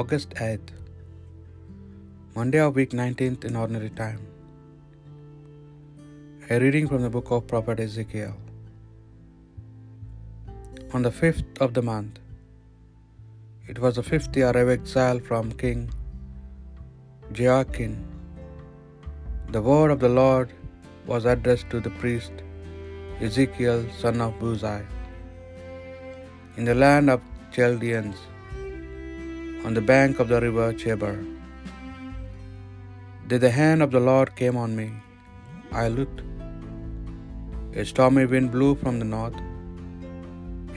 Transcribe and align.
August 0.00 0.30
8th, 0.44 0.70
Monday 2.34 2.60
of 2.66 2.76
week 2.80 2.92
19th 3.00 3.42
in 3.48 3.56
ordinary 3.62 3.90
time. 3.98 4.22
A 6.48 6.58
reading 6.62 6.88
from 6.90 7.02
the 7.02 7.10
book 7.16 7.30
of 7.36 7.46
Prophet 7.50 7.82
Ezekiel. 7.84 8.32
On 10.94 11.02
the 11.06 11.12
fifth 11.18 11.60
of 11.66 11.74
the 11.74 11.84
month, 11.90 12.20
it 13.68 13.82
was 13.84 14.00
the 14.00 14.06
fifth 14.10 14.40
year 14.42 14.54
of 14.62 14.72
exile 14.76 15.20
from 15.28 15.52
King 15.64 15.84
Jehoiakim. 17.32 17.94
The 19.50 19.64
word 19.70 19.90
of 19.90 20.00
the 20.00 20.14
Lord 20.22 20.58
was 21.12 21.26
addressed 21.36 21.68
to 21.76 21.80
the 21.80 21.94
priest 22.02 22.32
Ezekiel, 23.20 23.80
son 24.02 24.22
of 24.22 24.34
Buzi, 24.40 24.78
in 26.56 26.64
the 26.64 26.78
land 26.86 27.10
of 27.10 27.20
Chaldeans 27.56 28.28
on 29.64 29.74
the 29.74 29.84
bank 29.92 30.18
of 30.22 30.28
the 30.32 30.40
river 30.44 30.66
Chebar. 30.80 31.16
Then 33.28 33.40
the 33.44 33.52
hand 33.58 33.80
of 33.84 33.90
the 33.94 34.04
Lord 34.10 34.34
came 34.40 34.56
on 34.64 34.74
me. 34.80 34.88
I 35.82 35.88
looked. 35.98 36.20
A 37.80 37.84
stormy 37.90 38.24
wind 38.32 38.48
blew 38.54 38.74
from 38.82 38.98
the 39.02 39.08
north, 39.16 39.38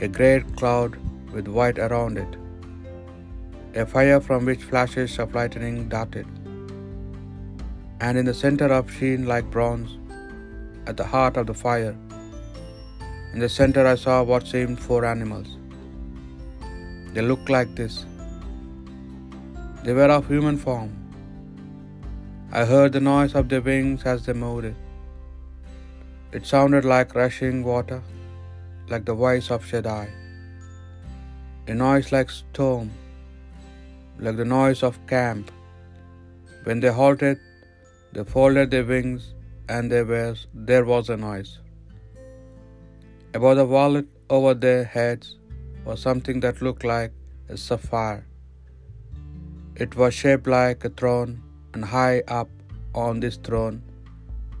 a 0.06 0.08
great 0.18 0.46
cloud 0.58 0.92
with 1.34 1.48
white 1.58 1.80
around 1.86 2.16
it, 2.24 2.32
a 3.82 3.84
fire 3.94 4.20
from 4.28 4.46
which 4.48 4.62
flashes 4.70 5.18
of 5.22 5.34
lightning 5.38 5.76
darted. 5.94 6.28
And 8.00 8.16
in 8.20 8.26
the 8.30 8.38
center 8.44 8.68
of 8.78 8.94
sheen 8.96 9.22
like 9.32 9.54
bronze, 9.56 9.92
at 10.88 10.96
the 10.96 11.08
heart 11.14 11.36
of 11.36 11.46
the 11.50 11.58
fire, 11.66 11.94
in 13.34 13.40
the 13.44 13.54
center 13.60 13.84
I 13.94 13.96
saw 14.06 14.16
what 14.30 14.52
seemed 14.54 14.78
four 14.88 15.02
animals. 15.14 15.48
They 17.14 17.24
looked 17.30 17.50
like 17.58 17.72
this. 17.80 17.96
They 19.86 19.94
were 19.96 20.12
of 20.12 20.30
human 20.34 20.56
form. 20.62 20.88
I 22.60 22.64
heard 22.70 22.92
the 22.94 23.02
noise 23.08 23.34
of 23.40 23.44
their 23.50 23.64
wings 23.68 24.00
as 24.12 24.26
they 24.26 24.34
moved. 24.44 24.74
It 26.36 26.44
sounded 26.52 26.84
like 26.92 27.14
rushing 27.20 27.62
water, 27.68 28.00
like 28.92 29.04
the 29.04 29.14
voice 29.22 29.48
of 29.56 29.68
Shaddai. 29.68 30.08
A 31.68 31.74
noise 31.84 32.10
like 32.16 32.30
storm, 32.40 32.90
like 34.18 34.36
the 34.42 34.48
noise 34.56 34.82
of 34.90 35.00
camp. 35.14 35.52
When 36.64 36.80
they 36.80 36.94
halted, 37.00 37.38
they 38.12 38.24
folded 38.36 38.72
their 38.72 38.88
wings, 38.92 39.32
and 39.68 39.92
there 39.92 40.08
was, 40.14 40.46
there 40.52 40.84
was 40.92 41.10
a 41.16 41.16
noise. 41.16 41.58
Above 43.34 43.58
the 43.62 43.72
wallet 43.78 44.08
over 44.28 44.54
their 44.54 44.82
heads 44.82 45.36
was 45.84 46.00
something 46.00 46.40
that 46.46 46.60
looked 46.68 46.82
like 46.96 47.12
a 47.48 47.56
sapphire. 47.56 48.24
It 49.84 49.94
was 50.00 50.14
shaped 50.14 50.46
like 50.46 50.86
a 50.86 50.90
throne, 50.98 51.32
and 51.74 51.84
high 51.84 52.22
up 52.36 52.48
on 52.94 53.20
this 53.20 53.36
throne 53.46 53.82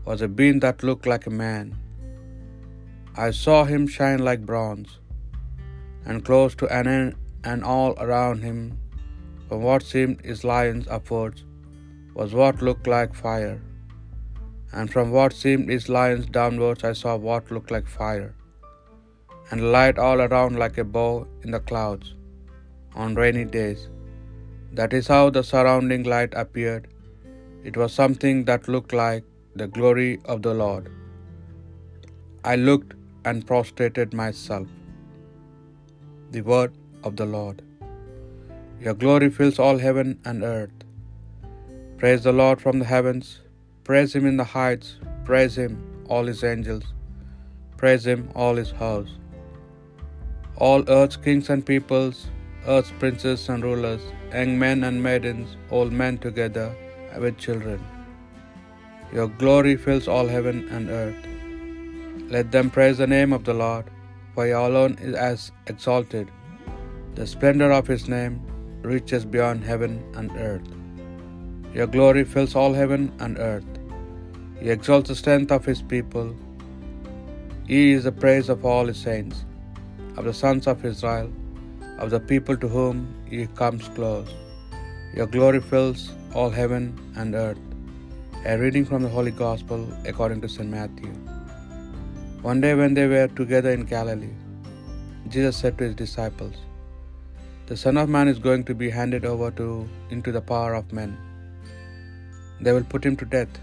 was 0.08 0.20
a 0.20 0.28
being 0.28 0.58
that 0.64 0.82
looked 0.88 1.06
like 1.12 1.26
a 1.26 1.38
man. 1.44 1.74
I 3.26 3.28
saw 3.30 3.64
him 3.70 3.86
shine 3.94 4.22
like 4.28 4.44
bronze, 4.50 4.90
and 6.04 6.26
close 6.26 6.54
to 6.56 6.68
an 6.80 6.86
end 6.96 7.14
and 7.44 7.64
all 7.64 7.94
around 8.04 8.42
him, 8.48 8.60
from 9.48 9.62
what 9.68 9.88
seemed 9.92 10.20
his 10.30 10.44
lions 10.52 10.86
upwards, 10.98 11.40
was 12.18 12.38
what 12.42 12.66
looked 12.68 12.86
like 12.96 13.14
fire. 13.24 13.58
And 14.76 14.92
from 14.94 15.10
what 15.16 15.40
seemed 15.42 15.68
his 15.70 15.88
lions 15.98 16.26
downwards, 16.40 16.84
I 16.84 16.94
saw 17.02 17.16
what 17.16 17.50
looked 17.50 17.74
like 17.78 17.88
fire, 18.00 18.30
and 19.50 19.72
light 19.78 19.98
all 20.06 20.20
around 20.28 20.64
like 20.64 20.78
a 20.84 20.90
bow 20.96 21.26
in 21.42 21.52
the 21.52 21.66
clouds 21.72 22.08
on 22.94 23.20
rainy 23.24 23.46
days. 23.60 23.88
That 24.78 24.92
is 24.98 25.06
how 25.14 25.24
the 25.36 25.42
surrounding 25.50 26.04
light 26.12 26.32
appeared. 26.42 26.84
It 27.68 27.76
was 27.80 27.92
something 28.00 28.38
that 28.48 28.68
looked 28.74 28.94
like 29.04 29.24
the 29.60 29.68
glory 29.76 30.12
of 30.32 30.40
the 30.46 30.54
Lord. 30.62 30.86
I 32.52 32.56
looked 32.68 32.92
and 33.28 33.46
prostrated 33.50 34.12
myself. 34.22 34.68
The 36.34 36.42
word 36.50 36.72
of 37.08 37.14
the 37.20 37.28
Lord. 37.36 37.58
Your 38.84 38.96
glory 39.02 39.30
fills 39.38 39.58
all 39.66 39.78
heaven 39.86 40.10
and 40.28 40.42
earth. 40.56 40.76
Praise 42.00 42.22
the 42.28 42.36
Lord 42.42 42.60
from 42.64 42.78
the 42.82 42.90
heavens. 42.94 43.26
Praise 43.88 44.14
him 44.16 44.26
in 44.30 44.36
the 44.42 44.50
heights. 44.56 44.88
Praise 45.30 45.56
him, 45.62 45.74
all 46.10 46.26
his 46.32 46.42
angels. 46.52 46.86
Praise 47.80 48.06
him, 48.12 48.22
all 48.34 48.56
his 48.62 48.72
house. 48.84 49.12
All 50.66 50.84
earth's 50.98 51.18
kings 51.26 51.48
and 51.54 51.64
peoples, 51.72 52.18
earth's 52.74 52.92
princes 53.00 53.48
and 53.48 53.64
rulers, 53.70 54.04
young 54.32 54.58
men 54.58 54.84
and 54.84 55.02
maidens, 55.02 55.56
old 55.70 55.92
men 55.92 56.18
together 56.18 56.74
with 57.18 57.38
children. 57.38 57.80
Your 59.12 59.28
glory 59.28 59.76
fills 59.76 60.08
all 60.08 60.26
heaven 60.26 60.68
and 60.68 60.90
earth. 60.90 61.22
Let 62.30 62.50
them 62.50 62.70
praise 62.70 62.98
the 62.98 63.06
name 63.06 63.32
of 63.32 63.44
the 63.44 63.54
Lord, 63.54 63.84
for 64.34 64.46
he 64.46 64.52
alone 64.52 64.98
is 65.00 65.14
as 65.14 65.52
exalted. 65.68 66.30
The 67.14 67.26
splendor 67.26 67.70
of 67.72 67.86
his 67.86 68.08
name 68.08 68.42
reaches 68.82 69.24
beyond 69.24 69.64
heaven 69.64 70.04
and 70.14 70.30
earth. 70.36 70.68
Your 71.72 71.86
glory 71.86 72.24
fills 72.24 72.54
all 72.54 72.72
heaven 72.72 73.12
and 73.20 73.38
earth. 73.38 73.64
He 74.60 74.70
exalts 74.70 75.08
the 75.08 75.14
strength 75.14 75.52
of 75.52 75.64
his 75.64 75.82
people. 75.82 76.34
He 77.66 77.92
is 77.92 78.04
the 78.04 78.12
praise 78.12 78.48
of 78.48 78.64
all 78.64 78.86
his 78.86 78.98
saints, 78.98 79.44
of 80.16 80.24
the 80.24 80.34
sons 80.34 80.66
of 80.66 80.84
Israel, 80.84 81.30
of 81.98 82.10
the 82.14 82.20
people 82.20 82.56
to 82.62 82.68
whom 82.68 82.96
he 83.30 83.46
comes 83.60 83.88
close. 83.96 84.28
Your 85.18 85.26
glory 85.26 85.60
fills 85.70 86.00
all 86.34 86.50
heaven 86.50 86.84
and 87.20 87.34
earth. 87.34 87.62
A 88.50 88.56
reading 88.62 88.84
from 88.88 89.02
the 89.02 89.08
Holy 89.08 89.34
Gospel 89.44 89.80
according 90.10 90.40
to 90.42 90.48
St. 90.48 90.70
Matthew. 90.78 91.12
One 92.48 92.60
day 92.64 92.74
when 92.80 92.94
they 92.94 93.06
were 93.12 93.28
together 93.40 93.70
in 93.76 93.84
Galilee, 93.94 94.34
Jesus 95.34 95.56
said 95.56 95.76
to 95.78 95.84
his 95.84 95.94
disciples, 95.94 96.56
The 97.68 97.76
Son 97.76 97.96
of 98.02 98.08
Man 98.16 98.28
is 98.32 98.38
going 98.48 98.64
to 98.64 98.74
be 98.82 98.90
handed 98.98 99.24
over 99.24 99.50
to 99.60 99.68
into 100.10 100.32
the 100.36 100.44
power 100.52 100.74
of 100.80 100.92
men. 100.92 101.12
They 102.60 102.72
will 102.76 102.88
put 102.92 103.04
him 103.08 103.16
to 103.22 103.24
death, 103.36 103.54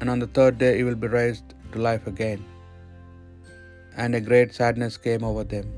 and 0.00 0.10
on 0.10 0.18
the 0.24 0.32
third 0.38 0.58
day 0.64 0.76
he 0.78 0.84
will 0.88 1.00
be 1.06 1.12
raised 1.20 1.54
to 1.72 1.86
life 1.88 2.06
again. 2.14 2.42
And 3.96 4.14
a 4.14 4.26
great 4.30 4.52
sadness 4.58 4.96
came 5.06 5.24
over 5.30 5.44
them. 5.54 5.68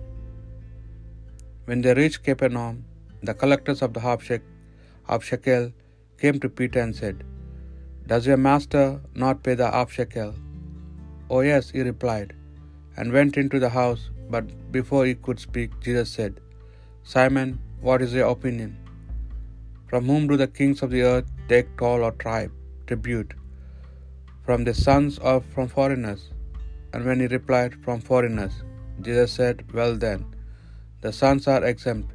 When 1.66 1.80
they 1.80 1.94
reached 1.94 2.24
Capernaum, 2.24 2.84
the 3.22 3.34
collectors 3.42 3.80
of 3.80 3.94
the 3.94 4.00
half 4.00 5.22
shekel 5.28 5.72
came 6.22 6.38
to 6.40 6.48
Peter 6.48 6.80
and 6.80 6.94
said, 6.94 7.24
Does 8.06 8.26
your 8.26 8.36
master 8.36 9.00
not 9.14 9.42
pay 9.42 9.54
the 9.54 9.70
half 9.70 9.90
shekel? 9.90 10.34
Oh, 11.30 11.40
yes, 11.40 11.70
he 11.70 11.80
replied, 11.80 12.34
and 12.96 13.12
went 13.12 13.36
into 13.36 13.58
the 13.58 13.70
house. 13.70 14.10
But 14.30 14.72
before 14.72 15.04
he 15.06 15.14
could 15.14 15.40
speak, 15.40 15.70
Jesus 15.86 16.10
said, 16.10 16.40
Simon, 17.02 17.58
what 17.80 18.02
is 18.02 18.12
your 18.12 18.28
opinion? 18.28 18.76
From 19.88 20.04
whom 20.06 20.26
do 20.28 20.36
the 20.36 20.52
kings 20.58 20.82
of 20.82 20.90
the 20.90 21.02
earth 21.02 21.30
take 21.48 21.76
toll 21.78 22.02
or 22.02 22.12
tribe, 22.12 22.52
tribute? 22.86 23.32
From 24.46 24.64
the 24.64 24.74
sons 24.74 25.18
or 25.18 25.40
from 25.40 25.68
foreigners? 25.68 26.30
And 26.92 27.04
when 27.04 27.20
he 27.20 27.26
replied, 27.26 27.74
From 27.84 28.00
foreigners, 28.00 28.54
Jesus 29.00 29.32
said, 29.32 29.64
Well 29.72 29.96
then, 29.96 30.33
the 31.04 31.12
sons 31.20 31.46
are 31.52 31.62
exempt. 31.70 32.10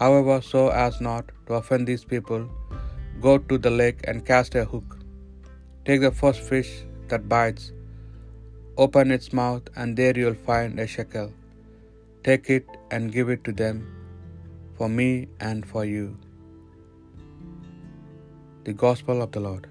However, 0.00 0.36
so 0.52 0.62
as 0.84 0.96
not 1.06 1.26
to 1.46 1.54
offend 1.58 1.86
these 1.90 2.04
people, 2.12 2.42
go 3.26 3.32
to 3.50 3.56
the 3.66 3.72
lake 3.82 4.00
and 4.12 4.26
cast 4.30 4.58
a 4.62 4.64
hook. 4.72 4.88
Take 5.86 6.02
the 6.06 6.12
first 6.22 6.42
fish 6.50 6.70
that 7.08 7.28
bites, 7.34 7.64
open 8.84 9.16
its 9.16 9.30
mouth, 9.40 9.70
and 9.76 9.96
there 10.00 10.16
you 10.20 10.26
will 10.28 10.42
find 10.50 10.84
a 10.84 10.88
shekel. 10.96 11.30
Take 12.28 12.50
it 12.58 12.66
and 12.90 13.16
give 13.16 13.30
it 13.36 13.42
to 13.48 13.54
them, 13.64 13.78
for 14.76 14.90
me 15.00 15.10
and 15.48 15.66
for 15.72 15.84
you. 15.94 16.06
The 18.68 18.76
Gospel 18.86 19.26
of 19.26 19.32
the 19.36 19.44
Lord. 19.48 19.69